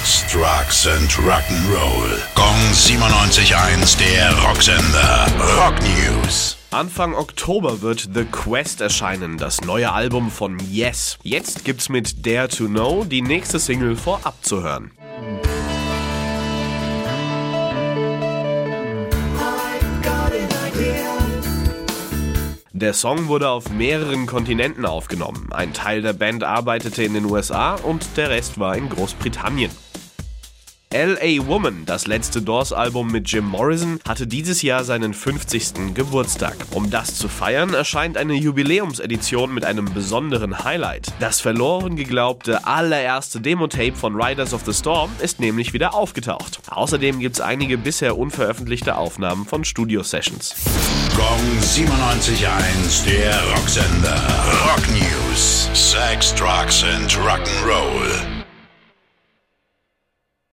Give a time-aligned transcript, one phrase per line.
[0.00, 2.18] Sex, Drugs and Rock'n'Roll.
[2.34, 5.26] Gong 97.1, der Rocksender.
[5.58, 6.56] Rock News.
[6.70, 11.18] Anfang Oktober wird The Quest erscheinen, das neue Album von Yes.
[11.22, 14.90] Jetzt gibt's mit Dare to Know die nächste Single vorab zu hören.
[22.72, 25.48] Der Song wurde auf mehreren Kontinenten aufgenommen.
[25.52, 29.70] Ein Teil der Band arbeitete in den USA und der Rest war in Großbritannien.
[30.92, 35.94] LA Woman, das letzte Doors-Album mit Jim Morrison, hatte dieses Jahr seinen 50.
[35.94, 36.56] Geburtstag.
[36.72, 41.12] Um das zu feiern, erscheint eine Jubiläumsedition mit einem besonderen Highlight.
[41.20, 46.58] Das verloren geglaubte allererste Demo-Tape von Riders of the Storm ist nämlich wieder aufgetaucht.
[46.68, 50.56] Außerdem gibt es einige bisher unveröffentlichte Aufnahmen von Studio-Sessions.
[51.14, 54.20] Gong 97.1, der Rocksender.
[54.66, 55.70] Rock News.
[55.72, 58.29] Sex, Drugs and Rock'n'Roll.